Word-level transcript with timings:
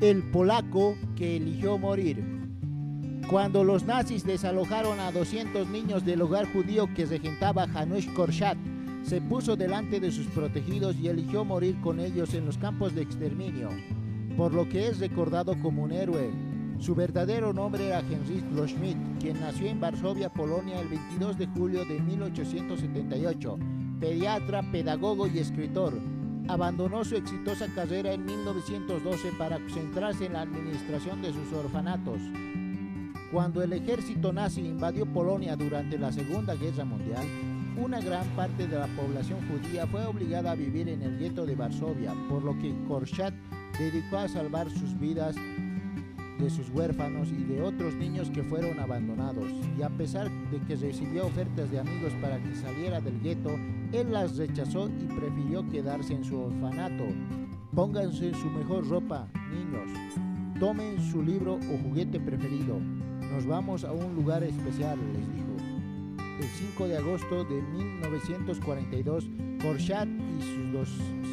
el 0.00 0.22
polaco 0.22 0.96
que 1.14 1.36
eligió 1.36 1.76
morir. 1.76 2.24
Cuando 3.28 3.64
los 3.64 3.84
nazis 3.84 4.24
desalojaron 4.24 4.98
a 4.98 5.12
200 5.12 5.68
niños 5.68 6.06
del 6.06 6.22
hogar 6.22 6.50
judío 6.50 6.88
que 6.94 7.04
regentaba 7.04 7.68
Janusz 7.68 8.06
Korchat, 8.14 8.56
se 9.02 9.20
puso 9.20 9.56
delante 9.56 10.00
de 10.00 10.10
sus 10.10 10.26
protegidos 10.28 10.96
y 10.96 11.08
eligió 11.08 11.44
morir 11.44 11.78
con 11.82 12.00
ellos 12.00 12.32
en 12.32 12.46
los 12.46 12.56
campos 12.56 12.94
de 12.94 13.02
exterminio, 13.02 13.68
por 14.38 14.54
lo 14.54 14.66
que 14.68 14.88
es 14.88 15.00
recordado 15.00 15.54
como 15.60 15.82
un 15.82 15.92
héroe. 15.92 16.30
Su 16.78 16.94
verdadero 16.94 17.52
nombre 17.52 17.88
era 17.88 18.00
Heinrich 18.00 18.50
Loschmidt, 18.54 18.96
quien 19.20 19.38
nació 19.38 19.66
en 19.66 19.80
Varsovia, 19.80 20.30
Polonia, 20.30 20.80
el 20.80 20.88
22 20.88 21.36
de 21.36 21.46
julio 21.48 21.84
de 21.84 22.00
1878, 22.00 23.58
pediatra, 24.00 24.62
pedagogo 24.72 25.26
y 25.26 25.38
escritor 25.40 25.92
abandonó 26.52 27.04
su 27.04 27.14
exitosa 27.14 27.66
carrera 27.74 28.12
en 28.12 28.24
1912 28.24 29.32
para 29.38 29.58
centrarse 29.68 30.26
en 30.26 30.32
la 30.32 30.42
administración 30.42 31.22
de 31.22 31.32
sus 31.32 31.52
orfanatos. 31.52 32.20
Cuando 33.30 33.62
el 33.62 33.72
ejército 33.72 34.32
nazi 34.32 34.62
invadió 34.62 35.06
Polonia 35.06 35.54
durante 35.54 35.96
la 35.96 36.10
Segunda 36.10 36.56
Guerra 36.56 36.84
Mundial, 36.84 37.24
una 37.76 38.00
gran 38.00 38.26
parte 38.34 38.66
de 38.66 38.76
la 38.76 38.88
población 38.88 39.38
judía 39.48 39.86
fue 39.86 40.04
obligada 40.04 40.50
a 40.50 40.56
vivir 40.56 40.88
en 40.88 41.02
el 41.02 41.18
gueto 41.18 41.46
de 41.46 41.54
Varsovia, 41.54 42.12
por 42.28 42.42
lo 42.42 42.58
que 42.58 42.74
Korchat 42.88 43.32
dedicó 43.78 44.18
a 44.18 44.28
salvar 44.28 44.68
sus 44.70 44.98
vidas 44.98 45.36
de 46.40 46.50
sus 46.50 46.70
huérfanos 46.70 47.28
y 47.30 47.44
de 47.44 47.62
otros 47.62 47.94
niños 47.94 48.30
que 48.30 48.42
fueron 48.42 48.80
abandonados. 48.80 49.44
Y 49.78 49.82
a 49.82 49.90
pesar 49.90 50.30
de 50.50 50.58
que 50.60 50.76
recibió 50.76 51.26
ofertas 51.26 51.70
de 51.70 51.80
amigos 51.80 52.12
para 52.20 52.42
que 52.42 52.54
saliera 52.54 53.00
del 53.00 53.20
gueto, 53.20 53.50
él 53.92 54.12
las 54.12 54.36
rechazó 54.36 54.88
y 54.88 55.04
prefirió 55.04 55.68
quedarse 55.68 56.14
en 56.14 56.24
su 56.24 56.38
orfanato. 56.40 57.04
Pónganse 57.74 58.32
su 58.34 58.48
mejor 58.50 58.88
ropa, 58.88 59.28
niños. 59.52 59.90
Tomen 60.58 61.00
su 61.00 61.22
libro 61.22 61.54
o 61.54 61.78
juguete 61.82 62.18
preferido. 62.18 62.78
Nos 63.32 63.46
vamos 63.46 63.84
a 63.84 63.92
un 63.92 64.14
lugar 64.14 64.42
especial, 64.42 64.98
les 65.12 65.34
dijo. 65.34 65.49
El 66.40 66.46
5 66.46 66.88
de 66.88 66.96
agosto 66.96 67.44
de 67.44 67.60
1942, 67.60 69.28
Korchat 69.60 70.08
y 70.08 70.42
sus 70.42 70.72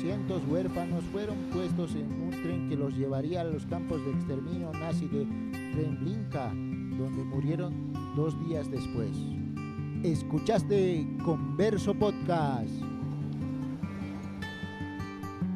200 0.01 0.41
huérfanos 0.49 1.01
fueron 1.13 1.37
puestos 1.53 1.95
en 1.95 2.11
un 2.23 2.31
tren 2.43 2.67
que 2.67 2.75
los 2.75 2.93
llevaría 2.93 3.39
a 3.39 3.45
los 3.45 3.65
campos 3.67 4.03
de 4.03 4.11
exterminio 4.11 4.69
nazi 4.73 5.07
de 5.07 5.25
Treblinka, 5.71 6.47
donde 6.49 7.23
murieron 7.23 7.93
dos 8.17 8.37
días 8.49 8.69
después. 8.69 9.11
Escuchaste 10.03 11.07
Converso 11.23 11.93
Podcast. 11.93 12.96